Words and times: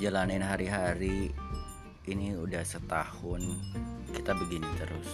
ngejalanin 0.00 0.40
hari-hari 0.40 1.28
ini 2.08 2.32
udah 2.32 2.64
setahun 2.64 3.44
kita 4.16 4.32
begini 4.32 4.64
terus. 4.80 5.12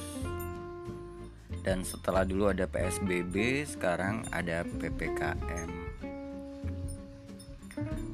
Dan 1.66 1.82
setelah 1.82 2.22
dulu 2.22 2.54
ada 2.54 2.70
PSBB 2.70 3.66
sekarang 3.66 4.22
ada 4.30 4.62
PPKM 4.62 5.86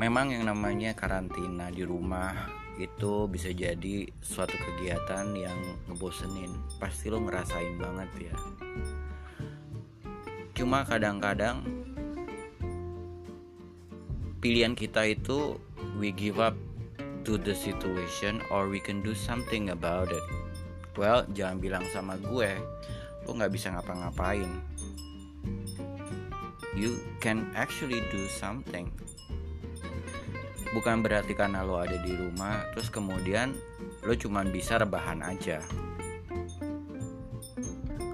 memang 0.01 0.33
yang 0.33 0.49
namanya 0.49 0.97
karantina 0.97 1.69
di 1.69 1.85
rumah 1.85 2.33
itu 2.81 3.29
bisa 3.29 3.53
jadi 3.53 4.09
suatu 4.25 4.57
kegiatan 4.57 5.29
yang 5.37 5.61
ngebosenin. 5.93 6.57
Pasti 6.81 7.13
lo 7.13 7.21
ngerasain 7.21 7.77
banget 7.77 8.33
ya. 8.33 8.37
Cuma 10.57 10.89
kadang-kadang 10.89 11.69
pilihan 14.41 14.73
kita 14.73 15.05
itu 15.05 15.61
we 15.97 16.13
give 16.13 16.41
up 16.41 16.57
to 17.23 17.39
the 17.39 17.55
situation 17.55 18.43
or 18.51 18.67
we 18.67 18.81
can 18.81 19.01
do 19.05 19.15
something 19.15 19.71
about 19.71 20.11
it. 20.11 20.25
Well 20.97 21.25
jangan 21.33 21.61
bilang 21.63 21.85
sama 21.93 22.19
gue 22.21 22.57
lo 23.23 23.31
nggak 23.39 23.53
bisa 23.53 23.71
ngapa-ngapain. 23.73 24.49
You 26.73 26.99
can 27.21 27.53
actually 27.53 28.01
do 28.11 28.27
something. 28.33 28.89
Bukan 30.73 31.05
berarti 31.05 31.37
karena 31.37 31.61
lo 31.61 31.77
ada 31.77 32.01
di 32.01 32.17
rumah 32.17 32.65
terus 32.73 32.89
kemudian 32.89 33.53
lo 34.03 34.17
cuman 34.17 34.49
bisa 34.49 34.81
rebahan 34.81 35.21
aja. 35.21 35.61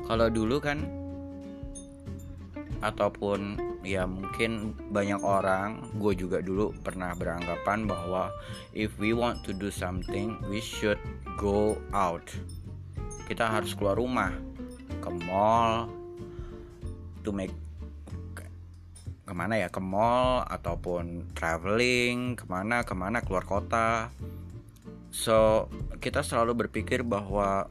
Kalau 0.09 0.29
dulu 0.33 0.59
kan 0.59 0.98
ataupun 2.79 3.59
ya 3.83 4.07
mungkin 4.07 4.75
banyak 4.91 5.19
orang 5.23 5.83
gue 5.99 6.15
juga 6.15 6.39
dulu 6.39 6.71
pernah 6.83 7.15
beranggapan 7.15 7.87
bahwa 7.87 8.31
if 8.75 8.95
we 9.03 9.11
want 9.11 9.43
to 9.43 9.51
do 9.55 9.71
something 9.71 10.39
we 10.47 10.63
should 10.63 10.99
go 11.39 11.79
out. 11.91 12.25
Kita 13.27 13.45
harus 13.45 13.77
keluar 13.77 13.99
rumah 14.01 14.33
ke 14.99 15.11
mall 15.27 15.91
to 17.23 17.31
make 17.31 17.53
ke 19.29 19.37
mana 19.37 19.61
ya 19.61 19.69
ke 19.69 19.77
mall 19.77 20.41
ataupun 20.49 21.37
traveling 21.37 22.33
ke 22.33 22.49
mana 22.49 22.81
ke 22.87 22.97
mana 22.97 23.21
keluar 23.21 23.45
kota. 23.45 24.09
So 25.13 25.69
kita 26.01 26.25
selalu 26.25 26.67
berpikir 26.67 27.05
bahwa 27.05 27.69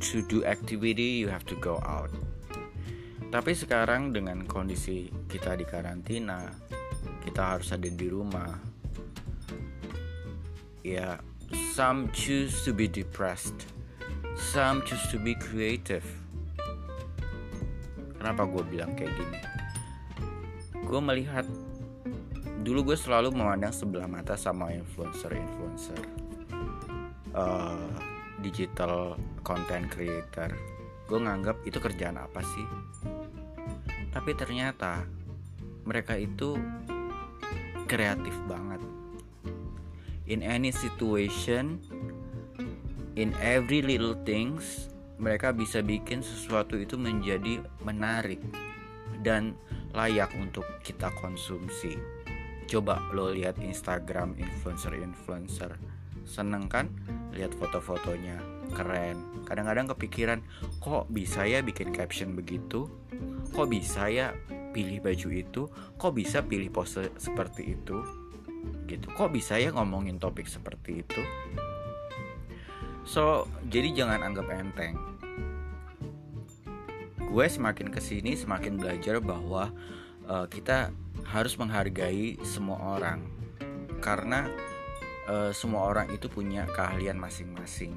to 0.00 0.24
do 0.24 0.40
activity 0.48 1.20
you 1.20 1.28
have 1.28 1.44
to 1.44 1.56
go 1.60 1.76
out 1.84 2.12
tapi 3.32 3.52
sekarang 3.52 4.14
dengan 4.14 4.46
kondisi 4.46 5.10
kita 5.26 5.58
di 5.58 5.66
karantina 5.66 6.46
kita 7.26 7.58
harus 7.58 7.74
ada 7.74 7.90
di 7.90 8.06
rumah. 8.06 8.54
Ya 10.86 11.18
some 11.74 12.10
choose 12.14 12.62
to 12.62 12.70
be 12.70 12.86
depressed 12.86 13.76
some 14.36 14.84
choose 14.84 15.02
to 15.08 15.16
be 15.16 15.32
creative. 15.34 16.04
Kenapa 18.20 18.44
gue 18.44 18.62
bilang 18.68 18.92
kayak 18.92 19.16
gini? 19.16 19.38
Gue 20.84 21.00
melihat 21.00 21.48
dulu 22.60 22.92
gue 22.92 22.98
selalu 22.98 23.32
memandang 23.32 23.72
sebelah 23.72 24.04
mata 24.04 24.36
sama 24.36 24.74
influencer-influencer 24.76 26.00
uh, 27.32 27.90
digital 28.44 29.16
content 29.40 29.88
creator. 29.88 30.52
Gue 31.08 31.18
nganggap 31.22 31.64
itu 31.64 31.80
kerjaan 31.80 32.20
apa 32.20 32.44
sih 32.44 32.66
tapi 34.16 34.32
ternyata 34.32 35.04
mereka 35.84 36.16
itu 36.16 36.56
kreatif 37.84 38.32
banget 38.48 38.80
in 40.24 40.40
any 40.40 40.72
situation 40.72 41.76
in 43.20 43.36
every 43.44 43.84
little 43.84 44.16
things 44.24 44.88
mereka 45.20 45.52
bisa 45.52 45.84
bikin 45.84 46.24
sesuatu 46.24 46.80
itu 46.80 46.96
menjadi 46.96 47.60
menarik 47.84 48.40
dan 49.24 49.56
layak 49.96 50.28
untuk 50.36 50.64
kita 50.84 51.08
konsumsi. 51.16 51.96
Coba 52.68 53.00
lo 53.16 53.32
lihat 53.32 53.56
Instagram 53.56 54.36
influencer-influencer. 54.36 55.72
Seneng 56.26 56.68
kan 56.68 56.92
lihat 57.32 57.54
foto-fotonya, 57.56 58.36
keren. 58.76 59.46
Kadang-kadang 59.48 59.88
kepikiran, 59.96 60.42
kok 60.82 61.08
bisa 61.08 61.48
ya 61.48 61.64
bikin 61.64 61.94
caption 61.96 62.36
begitu? 62.36 62.90
Kok 63.56 63.72
bisa 63.72 64.12
ya 64.12 64.36
pilih 64.76 65.00
baju 65.00 65.28
itu? 65.32 65.62
Kok 65.96 66.12
bisa 66.12 66.44
pilih 66.44 66.68
pose 66.68 67.08
seperti 67.16 67.72
itu? 67.72 68.04
Gitu. 68.84 69.08
Kok 69.16 69.32
bisa 69.32 69.56
ya 69.56 69.72
ngomongin 69.72 70.20
topik 70.20 70.44
seperti 70.44 71.00
itu? 71.00 71.24
So, 73.08 73.48
jadi 73.72 73.96
jangan 73.96 74.20
anggap 74.28 74.52
enteng. 74.52 75.00
Gue 77.16 77.48
semakin 77.48 77.88
ke 77.88 77.96
sini 77.96 78.36
semakin 78.36 78.76
belajar 78.76 79.24
bahwa 79.24 79.72
uh, 80.28 80.44
kita 80.52 80.92
harus 81.24 81.56
menghargai 81.56 82.36
semua 82.44 83.00
orang, 83.00 83.24
karena 84.04 84.52
uh, 85.32 85.48
semua 85.56 85.88
orang 85.88 86.12
itu 86.12 86.28
punya 86.28 86.68
keahlian 86.76 87.16
masing-masing. 87.16 87.96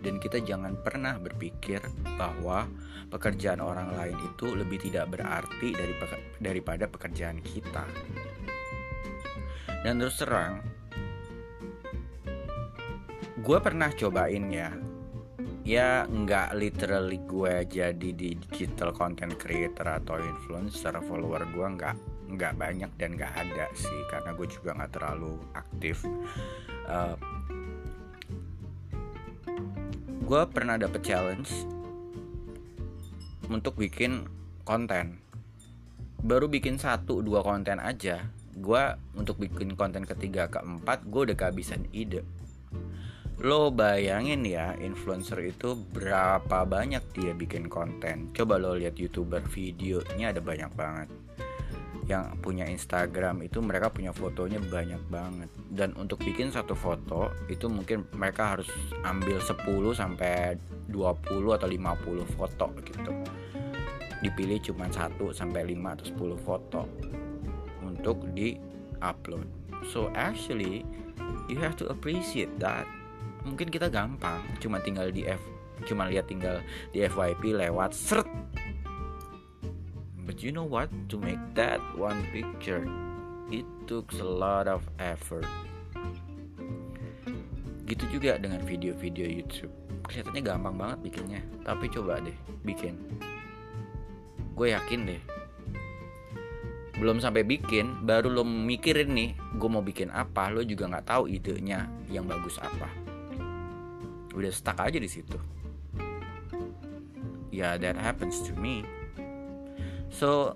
Dan 0.00 0.20
kita 0.22 0.44
jangan 0.44 0.76
pernah 0.80 1.16
berpikir 1.18 1.82
bahwa 2.16 2.68
pekerjaan 3.08 3.62
orang 3.62 3.94
lain 3.96 4.16
itu 4.20 4.52
lebih 4.52 4.82
tidak 4.82 5.10
berarti 5.14 5.72
dari 5.72 5.94
daripada 6.38 6.84
pekerjaan 6.86 7.40
kita. 7.42 7.84
Dan 9.86 10.02
terus 10.02 10.18
terang, 10.18 10.64
gue 13.46 13.58
pernah 13.62 13.92
cobain 13.94 14.46
ya 14.50 14.70
ya 15.66 16.06
nggak 16.06 16.54
literally 16.54 17.18
gue 17.26 17.66
jadi 17.66 18.10
di 18.14 18.38
digital 18.38 18.94
content 18.94 19.34
creator 19.34 19.98
atau 19.98 20.14
influencer 20.22 20.94
follower 21.02 21.42
gue 21.50 21.66
nggak 21.74 21.94
nggak 22.38 22.54
banyak 22.54 22.90
dan 22.94 23.18
nggak 23.18 23.34
ada 23.34 23.66
sih 23.74 24.00
karena 24.06 24.30
gue 24.38 24.46
juga 24.46 24.78
nggak 24.78 24.92
terlalu 24.94 25.34
aktif 25.58 26.06
uh, 26.86 27.18
gue 30.26 30.42
pernah 30.50 30.74
dapet 30.74 31.06
challenge 31.06 31.54
untuk 33.46 33.78
bikin 33.78 34.26
konten. 34.66 35.22
Baru 36.18 36.50
bikin 36.50 36.82
satu 36.82 37.22
dua 37.22 37.46
konten 37.46 37.78
aja 37.78 38.26
gue 38.58 38.84
untuk 39.14 39.38
bikin 39.38 39.78
konten 39.78 40.02
ketiga 40.02 40.50
keempat 40.50 41.06
gue 41.06 41.30
udah 41.30 41.38
kehabisan 41.38 41.86
ide. 41.94 42.26
Lo 43.38 43.70
bayangin 43.70 44.42
ya 44.42 44.74
influencer 44.82 45.46
itu 45.46 45.78
berapa 45.94 46.66
banyak 46.66 47.06
dia 47.14 47.30
bikin 47.30 47.70
konten. 47.70 48.34
Coba 48.34 48.58
lo 48.58 48.74
lihat 48.74 48.98
youtuber 48.98 49.46
videonya 49.46 50.34
ada 50.34 50.42
banyak 50.42 50.74
banget 50.74 51.06
Yang 52.06 52.38
punya 52.38 52.64
Instagram 52.70 53.42
itu 53.42 53.58
mereka 53.58 53.90
punya 53.90 54.14
fotonya 54.14 54.62
banyak 54.62 55.02
banget. 55.10 55.50
Dan 55.70 55.92
untuk 55.98 56.22
bikin 56.22 56.54
satu 56.54 56.78
foto 56.78 57.34
itu 57.50 57.66
mungkin 57.66 58.06
mereka 58.14 58.56
harus 58.56 58.70
ambil 59.02 59.42
10 59.42 59.58
sampai 59.94 60.54
20 60.90 61.58
atau 61.58 61.68
50 61.68 62.36
foto 62.38 62.66
gitu. 62.86 63.10
Dipilih 64.22 64.62
cuma 64.62 64.86
1 64.86 65.18
sampai 65.34 65.76
5 65.76 65.92
atau 65.92 66.06
10 66.08 66.40
foto 66.40 66.80
Untuk 67.84 68.24
di 68.32 68.56
upload 69.04 69.44
So 69.92 70.08
actually 70.16 70.82
you 71.50 71.60
have 71.60 71.76
to 71.78 71.86
appreciate 71.92 72.50
that. 72.58 72.88
Mungkin 73.44 73.70
kita 73.70 73.92
gampang 73.92 74.42
cuma 74.58 74.82
tinggal 74.82 75.12
di 75.12 75.26
F 75.28 75.42
cuma 75.84 76.08
lihat 76.08 76.24
tinggal 76.24 76.64
di 76.96 77.04
FYP 77.04 77.52
lewat 77.52 77.92
seret 77.92 78.24
but 80.26 80.42
you 80.42 80.50
know 80.50 80.66
what? 80.66 80.90
To 81.14 81.16
make 81.16 81.40
that 81.54 81.78
one 81.94 82.26
picture 82.34 82.82
it 83.54 83.64
took 83.86 84.10
a 84.18 84.26
lot 84.26 84.66
of 84.66 84.82
effort. 84.98 85.46
Gitu 87.86 88.18
juga 88.18 88.34
dengan 88.42 88.58
video-video 88.66 89.30
YouTube. 89.30 89.70
Kelihatannya 90.10 90.42
gampang 90.42 90.74
banget 90.74 90.98
bikinnya. 91.06 91.40
Tapi 91.62 91.86
coba 91.86 92.18
deh 92.18 92.34
bikin. 92.66 92.98
Gue 94.58 94.74
yakin 94.74 95.06
deh. 95.06 95.22
Belum 96.98 97.22
sampai 97.22 97.46
bikin 97.46 98.02
baru 98.08 98.32
lo 98.32 98.42
mikirin 98.42 99.12
nih 99.14 99.30
gue 99.60 99.68
mau 99.68 99.84
bikin 99.84 100.10
apa 100.10 100.48
lo 100.50 100.64
juga 100.66 100.88
nggak 100.90 101.06
tahu 101.06 101.30
idenya 101.30 101.86
yang 102.10 102.26
bagus 102.26 102.58
apa. 102.58 102.90
Udah 104.34 104.50
stuck 104.50 104.82
aja 104.82 104.98
di 104.98 105.06
situ. 105.06 105.38
Ya 107.54 107.72
yeah, 107.72 107.74
that 107.78 107.94
happens 107.94 108.42
to 108.42 108.52
me 108.58 108.82
so 110.10 110.54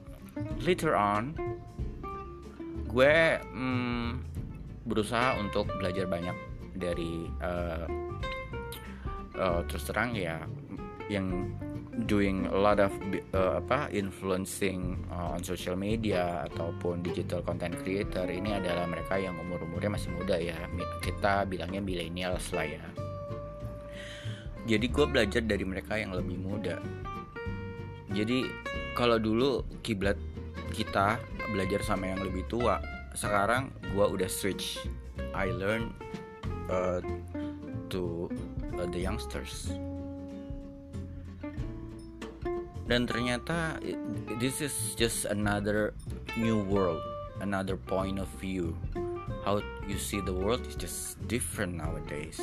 later 0.62 0.94
on 0.97 1.35
gue 2.91 3.38
mm, 3.38 4.08
berusaha 4.88 5.38
untuk 5.38 5.70
belajar 5.79 6.11
banyak 6.11 6.35
dari 6.75 7.29
uh, 7.38 7.87
uh, 9.38 9.61
terus 9.70 9.87
terang 9.87 10.17
ya 10.17 10.43
yang 11.11 11.55
doing 12.06 12.47
a 12.49 12.56
lot 12.56 12.79
of 12.81 12.94
uh, 13.35 13.61
apa 13.61 13.91
influencing 13.93 15.05
uh, 15.11 15.35
on 15.35 15.43
social 15.43 15.75
media 15.75 16.47
ataupun 16.49 17.02
digital 17.02 17.43
content 17.44 17.76
creator 17.82 18.25
ini 18.31 18.56
adalah 18.56 18.87
mereka 18.87 19.19
yang 19.20 19.37
umur 19.37 19.61
umurnya 19.67 19.99
masih 19.99 20.11
muda 20.14 20.38
ya. 20.38 20.56
Kita 21.02 21.44
bilangnya 21.44 21.82
millennials 21.82 22.55
lah 22.55 22.67
ya. 22.67 22.85
Jadi 24.64 24.87
gue 24.87 25.06
belajar 25.08 25.43
dari 25.44 25.64
mereka 25.67 25.99
yang 25.99 26.14
lebih 26.14 26.38
muda. 26.41 26.79
Jadi 28.11 28.47
kalau 29.00 29.17
dulu 29.17 29.64
kiblat 29.81 30.20
kita 30.76 31.17
belajar 31.56 31.81
sama 31.81 32.12
yang 32.12 32.20
lebih 32.20 32.44
tua 32.52 32.85
sekarang 33.17 33.73
gue 33.97 34.05
udah 34.05 34.29
switch. 34.29 34.76
I 35.32 35.49
learn 35.49 35.97
uh, 36.69 37.00
to 37.88 38.29
uh, 38.76 38.85
the 38.93 39.00
youngsters. 39.00 39.73
Dan 42.85 43.08
ternyata 43.08 43.81
this 44.37 44.61
is 44.61 44.93
just 45.00 45.25
another 45.32 45.97
new 46.37 46.61
world 46.69 47.00
another 47.41 47.81
point 47.81 48.20
of 48.20 48.29
view. 48.37 48.76
How 49.49 49.64
you 49.88 49.97
see 49.97 50.20
the 50.20 50.37
world 50.37 50.69
is 50.69 50.76
just 50.76 51.17
different 51.25 51.81
nowadays. 51.81 52.37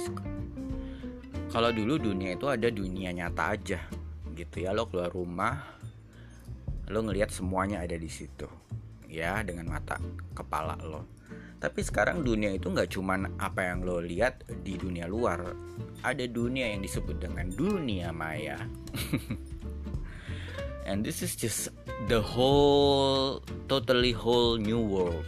Kalau 1.54 1.69
dulu 1.69 2.01
dunia 2.01 2.33
itu 2.33 2.50
ada 2.50 2.74
dunia 2.74 3.13
nyata 3.13 3.54
aja 3.54 3.80
gitu 4.33 4.65
ya. 4.65 4.74
Lo 4.74 4.89
keluar 4.89 5.13
rumah 5.13 5.76
lo 6.87 7.03
ngelihat 7.03 7.31
semuanya 7.31 7.83
ada 7.83 7.99
di 7.99 8.07
situ 8.07 8.47
ya 9.07 9.39
dengan 9.43 9.71
mata 9.71 9.99
kepala 10.35 10.75
lo. 10.83 11.07
Tapi 11.57 11.81
sekarang 11.81 12.21
dunia 12.21 12.53
itu 12.53 12.69
nggak 12.69 12.93
cuman 12.93 13.41
apa 13.41 13.73
yang 13.73 13.81
lo 13.81 13.97
lihat 13.97 14.45
di 14.61 14.77
dunia 14.77 15.09
luar 15.09 15.41
ada 16.05 16.25
dunia 16.29 16.69
yang 16.69 16.85
disebut 16.85 17.17
dengan 17.17 17.49
dunia 17.49 18.13
maya. 18.13 18.61
And 20.87 21.03
this 21.03 21.19
is 21.19 21.35
just 21.35 21.67
the 22.07 22.23
whole 22.23 23.43
totally 23.67 24.15
whole 24.15 24.55
new 24.55 24.79
world. 24.79 25.27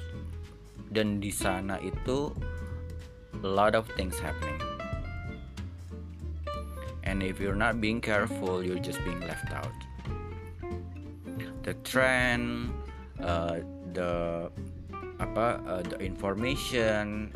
Dan 0.90 1.20
di 1.20 1.34
sana 1.34 1.82
itu 1.82 2.32
a 3.44 3.50
lot 3.50 3.76
of 3.76 3.90
things 3.98 4.16
happening. 4.22 4.62
And 7.04 7.26
if 7.26 7.42
you're 7.42 7.58
not 7.58 7.82
being 7.82 8.06
careful 8.06 8.62
you're 8.62 8.78
just 8.78 9.02
being 9.02 9.26
left 9.26 9.50
out 9.50 9.74
the 11.64 11.74
trend 11.84 12.72
uh, 13.20 13.60
the 13.94 14.48
apa 15.20 15.60
uh, 15.68 15.84
the 15.84 16.00
information 16.00 17.30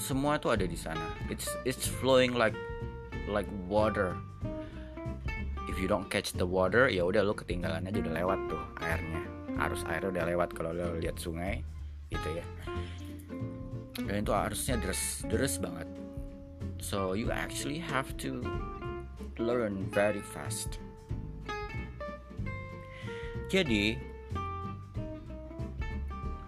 semua 0.00 0.40
itu 0.40 0.48
ada 0.48 0.64
di 0.64 0.78
sana. 0.78 1.04
It's 1.28 1.46
it's 1.68 1.84
flowing 1.84 2.32
like 2.32 2.56
like 3.28 3.46
water. 3.68 4.16
If 5.68 5.78
you 5.78 5.86
don't 5.86 6.08
catch 6.08 6.34
the 6.34 6.48
water 6.48 6.88
ya 6.88 7.06
udah 7.06 7.22
lo 7.22 7.36
ketinggalan 7.36 7.86
aja 7.86 8.00
udah 8.00 8.14
lewat 8.16 8.38
tuh 8.48 8.62
airnya. 8.80 9.22
Arus 9.60 9.84
air 9.92 10.02
udah 10.08 10.24
lewat 10.24 10.56
kalau 10.56 10.72
lo 10.72 10.96
lihat 10.96 11.20
sungai 11.20 11.60
gitu 12.08 12.28
ya. 12.32 12.44
Dan 14.00 14.24
itu 14.24 14.32
arusnya 14.32 14.80
deras 14.80 15.20
deras 15.28 15.60
banget. 15.60 15.86
So 16.80 17.12
you 17.12 17.28
actually 17.28 17.76
have 17.76 18.16
to 18.24 18.40
learn 19.36 19.84
very 19.92 20.24
fast 20.24 20.80
jadi 23.50 23.98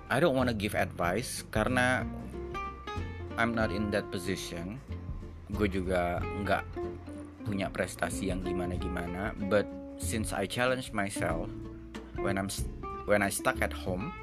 I 0.07 0.21
don't 0.23 0.39
wanna 0.39 0.55
give 0.55 0.79
advice 0.79 1.43
karena 1.51 2.07
I'm 3.35 3.59
not 3.59 3.75
in 3.75 3.91
that 3.91 4.07
position. 4.15 4.79
Gue 5.51 5.67
juga 5.67 6.23
nggak 6.23 6.63
punya 7.43 7.67
prestasi 7.75 8.31
yang 8.31 8.47
gimana 8.47 8.79
gimana 8.79 9.35
but 9.51 9.67
since 9.99 10.31
I 10.31 10.47
challenge 10.47 10.95
myself 10.95 11.51
when 12.23 12.39
I'm 12.39 12.47
when 13.11 13.19
I 13.19 13.35
stuck 13.35 13.59
at 13.59 13.75
home 13.75 14.15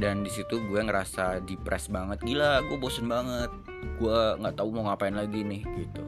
dan 0.00 0.24
di 0.24 0.30
situ 0.32 0.56
gue 0.72 0.80
ngerasa 0.80 1.44
depres 1.44 1.92
banget. 1.92 2.24
Gila 2.24 2.64
gue 2.64 2.78
bosen 2.80 3.12
banget. 3.12 3.52
Gue 4.00 4.40
nggak 4.40 4.56
tahu 4.56 4.72
mau 4.72 4.88
ngapain 4.88 5.12
lagi 5.12 5.44
nih 5.44 5.62
gitu. 5.84 6.04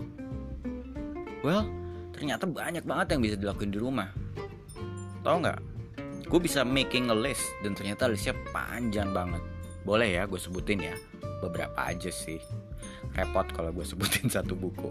Well 1.45 1.69
ternyata 2.17 2.49
banyak 2.49 2.83
banget 2.83 3.07
yang 3.15 3.21
bisa 3.23 3.37
dilakuin 3.39 3.71
di 3.71 3.79
rumah 3.79 4.11
tau 5.29 5.37
nggak? 5.45 5.61
Gue 6.29 6.41
bisa 6.41 6.65
making 6.65 7.13
a 7.13 7.17
list 7.17 7.45
dan 7.61 7.77
ternyata 7.77 8.09
listnya 8.09 8.33
panjang 8.49 9.13
banget. 9.13 9.45
Boleh 9.85 10.09
ya 10.17 10.25
gue 10.25 10.41
sebutin 10.41 10.81
ya? 10.81 10.97
Beberapa 11.45 11.85
aja 11.85 12.09
sih. 12.09 12.41
Repot 13.13 13.45
kalau 13.53 13.73
gue 13.73 13.85
sebutin 13.85 14.33
satu 14.37 14.57
buku. 14.57 14.89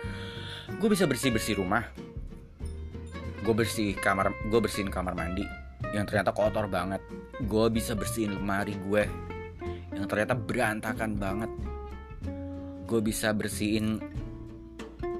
Gue 0.80 0.86
bisa 0.86 1.02
bersih 1.02 1.34
bersih 1.34 1.58
rumah. 1.58 1.82
Gue 3.42 3.54
bersih 3.58 3.90
kamar 3.98 4.30
gue 4.46 4.60
bersihin 4.62 4.86
kamar 4.86 5.18
mandi 5.18 5.42
yang 5.90 6.06
ternyata 6.06 6.30
kotor 6.30 6.70
banget. 6.70 7.02
Gue 7.42 7.66
bisa 7.74 7.98
bersihin 7.98 8.38
lemari 8.38 8.78
gue 8.78 9.02
yang 9.90 10.06
ternyata 10.06 10.38
berantakan 10.38 11.18
banget. 11.18 11.50
Gue 12.86 13.02
bisa 13.02 13.34
bersihin 13.34 13.98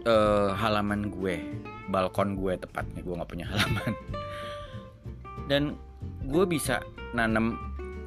uh, 0.07 0.55
halaman 0.55 1.11
gue 1.11 1.43
balkon 1.91 2.39
gue 2.39 2.55
tepatnya. 2.55 3.03
Gue 3.03 3.19
nggak 3.19 3.31
punya 3.35 3.51
halaman 3.51 3.91
dan 5.51 5.75
gue 6.31 6.47
bisa 6.47 6.79
nanam 7.11 7.59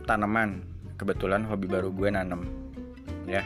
tanaman. 0.08 0.64
Kebetulan 0.96 1.44
hobi 1.44 1.68
baru 1.68 1.92
gue 1.92 2.08
nanam 2.08 2.48
ya. 3.28 3.44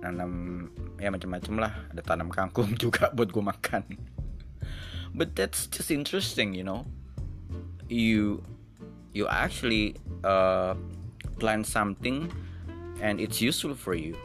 Nanam 0.00 0.64
ya 0.96 1.12
macam-macam 1.12 1.54
lah. 1.68 1.72
Ada 1.92 2.00
tanam 2.00 2.32
kangkung 2.32 2.72
juga 2.82 3.12
buat 3.12 3.28
gue 3.28 3.44
makan. 3.44 3.84
But 5.12 5.36
that's 5.36 5.68
just 5.68 5.92
interesting 5.92 6.56
you 6.56 6.64
know. 6.64 6.88
You 7.92 8.40
you 9.12 9.28
actually 9.28 10.00
uh, 10.24 10.72
plant 11.36 11.68
something 11.68 12.32
and 13.04 13.20
it's 13.20 13.44
useful 13.44 13.76
for 13.76 13.92
you. 13.92 14.16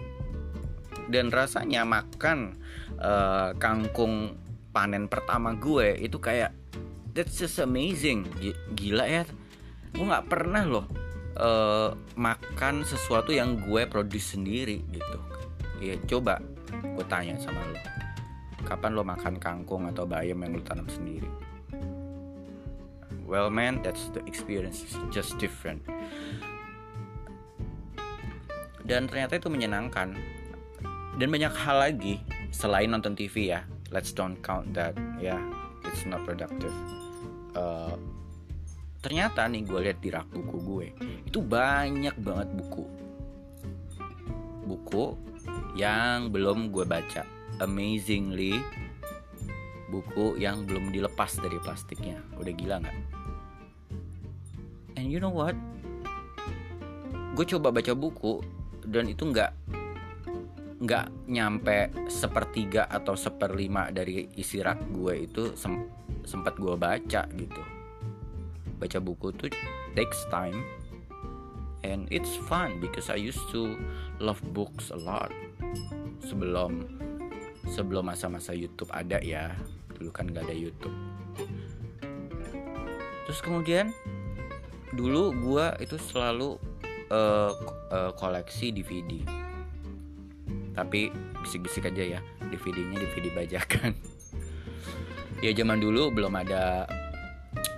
Dan 1.12 1.36
rasanya 1.36 1.84
makan 1.84 2.56
uh, 3.04 3.52
kangkung 3.60 4.40
panen 4.72 5.12
pertama 5.12 5.52
gue 5.58 6.00
itu 6.00 6.16
kayak 6.20 6.56
that's 7.16 7.40
just 7.40 7.58
amazing. 7.64 8.28
Gila 8.76 9.08
ya. 9.08 9.24
Gue 9.96 10.06
nggak 10.06 10.28
pernah 10.28 10.68
loh 10.68 10.86
uh, 11.40 11.96
makan 12.20 12.84
sesuatu 12.84 13.32
yang 13.32 13.56
gue 13.64 13.88
produce 13.88 14.36
sendiri 14.36 14.84
gitu. 14.92 15.18
Ya 15.80 15.96
coba 16.04 16.44
gue 16.76 17.06
tanya 17.08 17.40
sama 17.40 17.64
lo 17.72 17.80
kapan 18.66 18.98
lo 18.98 19.06
makan 19.06 19.38
kangkung 19.38 19.88
atau 19.88 20.04
bayam 20.04 20.44
yang 20.44 20.60
lo 20.60 20.62
tanam 20.68 20.92
sendiri? 20.92 21.32
Well 23.24 23.48
man 23.48 23.80
that's 23.80 24.12
the 24.12 24.20
experience. 24.28 24.84
It's 24.84 25.00
just 25.16 25.40
different. 25.40 25.88
Dan 28.86 29.08
ternyata 29.10 29.40
itu 29.40 29.50
menyenangkan. 29.50 30.14
Dan 31.16 31.32
banyak 31.32 31.56
hal 31.56 31.80
lagi 31.80 32.20
selain 32.52 32.92
nonton 32.92 33.16
TV 33.16 33.56
ya. 33.56 33.64
Let's 33.88 34.12
don't 34.12 34.36
count 34.44 34.76
that. 34.76 35.00
Ya 35.18 35.40
yeah, 35.40 35.42
it's 35.88 36.04
not 36.04 36.28
productive 36.28 36.76
uh, 37.56 37.96
ternyata 39.02 39.46
nih 39.46 39.64
gue 39.66 39.80
lihat 39.86 40.00
di 40.02 40.10
rak 40.10 40.28
buku 40.34 40.58
gue 40.62 40.88
itu 41.26 41.40
banyak 41.42 42.16
banget 42.22 42.50
buku. 42.54 42.86
Buku 44.66 45.06
yang 45.78 46.30
belum 46.30 46.74
gue 46.74 46.86
baca. 46.86 47.24
Amazingly 47.64 48.60
buku 49.90 50.36
yang 50.42 50.66
belum 50.68 50.92
dilepas 50.92 51.38
dari 51.40 51.56
plastiknya. 51.62 52.20
Udah 52.36 52.54
gila 52.54 52.76
nggak? 52.84 52.98
And 55.00 55.08
you 55.08 55.22
know 55.22 55.32
what? 55.32 55.56
Gue 57.36 57.46
coba 57.46 57.72
baca 57.72 57.92
buku 57.94 58.42
dan 58.88 59.12
itu 59.12 59.28
nggak 59.28 59.52
nggak 60.76 61.32
nyampe 61.32 61.90
sepertiga 62.12 62.86
atau 62.92 63.16
seperlima 63.16 63.90
dari 63.96 64.28
isi 64.36 64.60
rak 64.60 64.92
gue 64.92 65.14
itu 65.24 65.44
sempat 66.26 66.58
gue 66.58 66.74
baca 66.76 67.24
gitu. 67.30 67.64
Baca 68.82 68.98
buku 69.00 69.32
tuh 69.34 69.50
takes 69.96 70.20
time 70.28 70.66
and 71.86 72.10
it's 72.12 72.36
fun 72.50 72.82
because 72.84 73.08
I 73.08 73.18
used 73.18 73.42
to 73.56 73.80
love 74.20 74.42
books 74.52 74.92
a 74.92 75.00
lot 75.00 75.32
sebelum 76.26 76.90
sebelum 77.72 78.12
masa-masa 78.12 78.52
YouTube 78.52 78.92
ada 78.92 79.22
ya. 79.24 79.56
Dulu 79.96 80.12
kan 80.12 80.28
nggak 80.28 80.52
ada 80.52 80.56
YouTube. 80.56 80.94
Terus 83.26 83.40
kemudian 83.42 83.96
dulu 84.94 85.34
gue 85.34 85.66
itu 85.82 85.98
selalu 85.98 86.60
uh, 87.10 87.52
uh, 87.92 88.12
koleksi 88.16 88.72
DVD 88.72 89.46
tapi 90.76 91.08
bisik-bisik 91.40 91.88
aja 91.88 92.20
ya 92.20 92.22
DVD-nya 92.52 93.00
DVD 93.00 93.32
bajakan 93.32 93.96
ya 95.44 95.52
zaman 95.52 95.82
dulu 95.84 96.12
belum 96.14 96.34
ada 96.40 96.88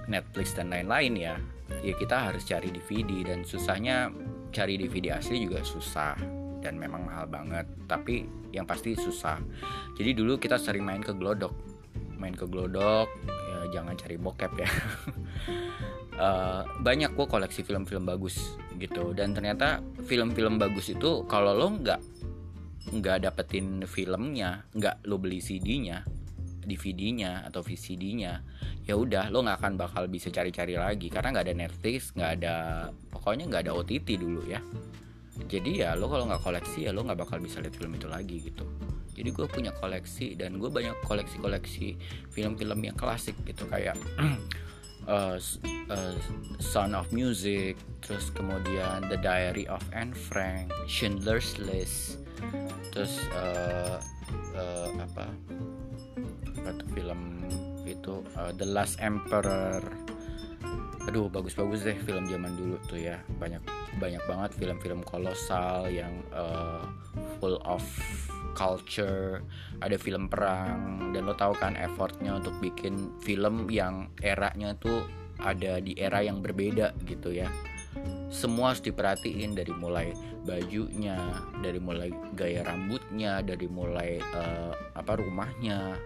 Netflix 0.10 0.56
dan 0.56 0.72
lain-lain 0.72 1.14
ya. 1.18 1.36
Ya 1.84 1.94
kita 1.94 2.32
harus 2.32 2.48
cari 2.48 2.72
DVD 2.74 3.34
dan 3.34 3.44
susahnya 3.44 4.10
cari 4.50 4.80
DVD 4.80 5.20
asli 5.20 5.46
juga 5.46 5.62
susah 5.62 6.16
dan 6.64 6.80
memang 6.80 7.06
mahal 7.06 7.30
banget 7.30 7.68
tapi 7.86 8.26
yang 8.56 8.66
pasti 8.66 8.98
susah. 8.98 9.38
Jadi 9.94 10.18
dulu 10.18 10.40
kita 10.42 10.58
sering 10.58 10.84
main 10.84 11.04
ke 11.04 11.14
glodok. 11.14 11.54
Main 12.18 12.34
ke 12.34 12.50
glodok 12.50 13.12
ya 13.28 13.80
jangan 13.80 13.94
cari 14.00 14.16
bokep 14.18 14.54
ya. 14.58 14.70
Uh, 16.18 16.62
banyak 16.88 17.14
kok 17.14 17.30
koleksi 17.30 17.62
film-film 17.62 18.08
bagus 18.08 18.58
gitu. 18.80 19.12
Dan 19.14 19.36
ternyata 19.38 19.84
film-film 20.08 20.58
bagus 20.58 20.90
itu 20.90 21.28
kalau 21.30 21.54
lo 21.54 21.68
nggak 21.78 22.02
nggak 22.88 23.28
dapetin 23.28 23.84
filmnya 23.84 24.64
nggak 24.72 25.04
lo 25.12 25.20
beli 25.20 25.44
CD-nya 25.44 26.17
DVD-nya 26.68 27.48
atau 27.48 27.64
VCD-nya 27.64 28.44
ya 28.84 28.94
udah 29.00 29.32
lo 29.32 29.42
nggak 29.42 29.58
akan 29.64 29.74
bakal 29.80 30.04
bisa 30.12 30.28
cari-cari 30.28 30.76
lagi. 30.76 31.08
Karena 31.08 31.40
nggak 31.40 31.46
ada 31.48 31.56
Netflix 31.56 32.12
nggak 32.12 32.32
ada 32.44 32.56
pokoknya 33.10 33.48
nggak 33.48 33.62
ada 33.68 33.74
OTT 33.74 34.08
dulu 34.20 34.44
ya. 34.46 34.60
Jadi 35.48 35.82
ya 35.82 35.96
lo 35.96 36.12
kalau 36.12 36.28
nggak 36.28 36.44
koleksi 36.44 36.86
ya 36.86 36.92
lo 36.92 37.08
nggak 37.08 37.24
bakal 37.24 37.40
bisa 37.40 37.64
lihat 37.64 37.74
film 37.80 37.96
itu 37.96 38.12
lagi 38.12 38.38
gitu. 38.52 38.68
Jadi 39.18 39.30
gue 39.34 39.48
punya 39.50 39.74
koleksi 39.74 40.38
dan 40.38 40.62
gue 40.62 40.70
banyak 40.70 40.94
koleksi-koleksi 41.02 41.98
film-film 42.30 42.86
yang 42.86 42.94
klasik 42.94 43.34
gitu. 43.50 43.66
Kayak 43.66 43.98
uh, 45.08 45.40
uh, 45.90 46.16
Son 46.60 46.94
of 46.94 47.10
Music 47.16 47.80
terus 48.04 48.30
kemudian 48.36 49.08
The 49.08 49.18
Diary 49.18 49.66
of 49.72 49.82
Anne 49.96 50.14
Frank 50.14 50.70
Schindler's 50.86 51.58
List 51.58 52.22
terus 52.94 53.18
uh, 53.34 53.98
uh, 54.54 54.90
apa 55.02 55.26
apa 56.74 56.84
film 56.92 57.48
itu 57.88 58.24
uh, 58.36 58.52
The 58.56 58.68
Last 58.68 59.00
Emperor. 59.00 59.82
Aduh 61.08 61.32
bagus-bagus 61.32 61.88
deh 61.88 61.96
film 62.04 62.28
zaman 62.28 62.52
dulu 62.60 62.76
tuh 62.92 63.00
ya. 63.00 63.24
Banyak 63.40 63.64
banyak 63.98 64.24
banget 64.28 64.52
film-film 64.60 65.02
kolosal 65.08 65.88
yang 65.88 66.20
uh, 66.36 66.84
full 67.40 67.58
of 67.64 67.82
culture. 68.54 69.40
Ada 69.80 69.96
film 69.96 70.28
perang 70.28 71.14
dan 71.16 71.30
lo 71.30 71.34
tahu 71.38 71.56
kan 71.56 71.80
effortnya 71.80 72.36
untuk 72.36 72.58
bikin 72.60 73.16
film 73.24 73.72
yang 73.72 74.12
eranya 74.20 74.76
tuh 74.76 75.08
ada 75.40 75.80
di 75.80 75.96
era 75.96 76.20
yang 76.26 76.44
berbeda 76.44 76.98
gitu 77.08 77.32
ya. 77.32 77.48
Semua 78.28 78.76
harus 78.76 78.84
diperhatiin 78.84 79.56
dari 79.56 79.72
mulai 79.72 80.12
bajunya 80.48 81.20
dari 81.60 81.80
mulai 81.80 82.10
gaya 82.32 82.64
rambutnya 82.64 83.44
dari 83.44 83.68
mulai 83.68 84.20
uh, 84.20 84.72
apa 84.96 85.20
rumahnya 85.20 86.00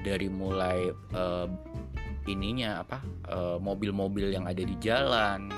dari 0.00 0.28
mulai 0.32 0.88
uh, 1.14 1.48
ininya 2.28 2.84
apa 2.84 2.98
uh, 3.32 3.58
mobil-mobil 3.58 4.30
yang 4.30 4.44
ada 4.44 4.60
di 4.60 4.76
jalan 4.78 5.50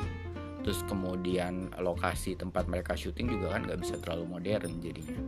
terus 0.62 0.86
kemudian 0.86 1.74
lokasi 1.82 2.38
tempat 2.38 2.70
mereka 2.70 2.94
syuting 2.94 3.34
juga 3.34 3.58
kan 3.58 3.66
nggak 3.66 3.82
bisa 3.82 3.98
terlalu 3.98 4.38
modern 4.38 4.78
jadinya. 4.78 5.18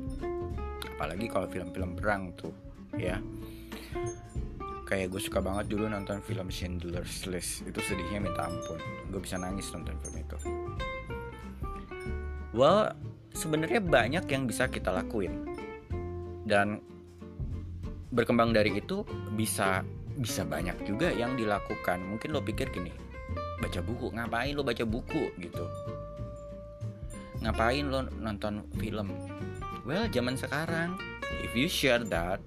Apalagi 0.94 1.26
kalau 1.26 1.50
film-film 1.50 1.98
perang 1.98 2.30
tuh 2.38 2.54
ya. 2.94 3.18
Kayak 4.86 5.16
gue 5.16 5.22
suka 5.26 5.42
banget 5.42 5.74
dulu 5.74 5.90
nonton 5.90 6.22
film 6.22 6.46
Schindler's 6.54 7.26
List. 7.26 7.66
Itu 7.66 7.82
sedihnya 7.82 8.22
minta 8.22 8.46
ampun. 8.46 8.78
Gue 9.10 9.20
bisa 9.26 9.34
nangis 9.34 9.74
nonton 9.74 9.98
film 10.06 10.16
itu. 10.22 10.38
Well 12.54 12.94
sebenarnya 13.34 13.82
banyak 13.82 14.30
yang 14.30 14.46
bisa 14.46 14.70
kita 14.70 14.94
lakuin. 14.94 15.50
Dan 16.46 16.78
berkembang 18.14 18.54
dari 18.54 18.78
itu 18.78 19.02
bisa 19.34 19.82
bisa 20.14 20.46
banyak 20.46 20.86
juga 20.86 21.10
yang 21.10 21.34
dilakukan. 21.34 21.98
Mungkin 22.00 22.30
lo 22.30 22.40
pikir 22.40 22.70
gini 22.70 22.94
baca 23.58 23.80
buku 23.82 24.14
ngapain 24.14 24.54
lo 24.54 24.62
baca 24.62 24.86
buku 24.86 25.34
gitu? 25.42 25.66
Ngapain 27.42 27.84
lo 27.90 28.06
nonton 28.22 28.64
film? 28.78 29.10
Well 29.82 30.06
zaman 30.08 30.38
sekarang 30.38 30.96
if 31.42 31.52
you 31.52 31.66
share 31.66 32.06
that 32.08 32.38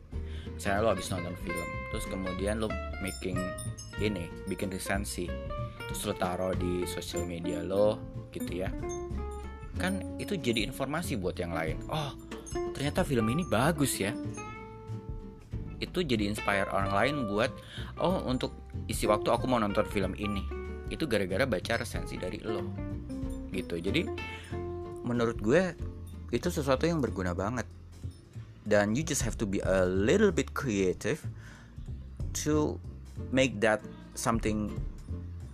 saya 0.57 0.81
lo 0.81 0.95
habis 0.95 1.11
nonton 1.11 1.35
film 1.43 1.67
terus 1.93 2.07
kemudian 2.09 2.63
lo 2.63 2.71
making 3.03 3.37
ini 4.01 4.25
bikin 4.49 4.73
resensi 4.73 5.29
terus 5.85 6.01
lo 6.07 6.17
taruh 6.17 6.55
di 6.55 6.87
sosial 6.87 7.27
media 7.27 7.61
lo 7.61 7.99
gitu 8.31 8.63
ya. 8.63 8.71
Kan 9.77 10.01
itu 10.17 10.33
jadi 10.33 10.65
informasi 10.65 11.21
buat 11.21 11.37
yang 11.37 11.53
lain. 11.53 11.77
Oh 11.91 12.27
ternyata 12.73 13.01
film 13.01 13.25
ini 13.33 13.43
bagus 13.45 13.97
ya 13.97 14.13
itu 15.77 16.01
jadi 16.01 16.29
inspire 16.29 16.65
orang 16.73 16.91
lain 16.93 17.15
buat 17.29 17.53
oh 18.01 18.25
untuk 18.25 18.53
isi 18.89 19.05
waktu 19.05 19.29
aku 19.29 19.45
mau 19.45 19.61
nonton 19.61 19.85
film 19.85 20.17
ini. 20.17 20.41
Itu 20.89 21.05
gara-gara 21.05 21.45
baca 21.45 21.81
resensi 21.81 22.17
dari 22.17 22.41
lo. 22.41 22.63
Gitu. 23.53 23.77
Jadi 23.77 24.07
menurut 25.05 25.37
gue 25.39 25.73
itu 26.33 26.47
sesuatu 26.49 26.89
yang 26.89 27.03
berguna 27.03 27.37
banget. 27.37 27.67
Dan 28.67 28.97
you 28.97 29.03
just 29.05 29.23
have 29.23 29.39
to 29.39 29.47
be 29.47 29.63
a 29.63 29.87
little 29.87 30.33
bit 30.33 30.51
creative 30.51 31.23
to 32.43 32.75
make 33.31 33.63
that 33.63 33.79
something 34.17 34.75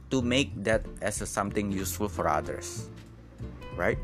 to 0.10 0.22
make 0.22 0.50
that 0.66 0.82
as 1.06 1.22
a 1.22 1.28
something 1.30 1.70
useful 1.70 2.10
for 2.10 2.26
others. 2.26 2.90
Right 3.74 3.98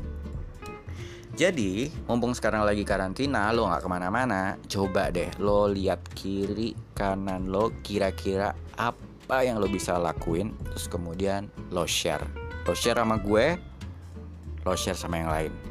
jadi, 1.40 1.88
mumpung 2.04 2.36
sekarang 2.36 2.68
lagi 2.68 2.84
karantina, 2.84 3.48
lo 3.48 3.64
nggak 3.64 3.80
ke 3.80 3.88
mana-mana, 3.88 4.60
coba 4.68 5.08
deh 5.08 5.32
lo 5.40 5.72
lihat 5.72 6.04
kiri 6.12 6.76
kanan 6.92 7.48
lo 7.48 7.72
kira-kira 7.80 8.52
apa 8.76 9.48
yang 9.48 9.56
lo 9.56 9.64
bisa 9.64 9.96
lakuin, 9.96 10.52
terus 10.68 10.84
kemudian 10.84 11.48
lo 11.72 11.88
share. 11.88 12.28
Lo 12.68 12.76
share 12.76 13.00
sama 13.00 13.16
gue, 13.16 13.56
lo 14.68 14.76
share 14.76 15.00
sama 15.00 15.16
yang 15.16 15.32
lain. 15.32 15.69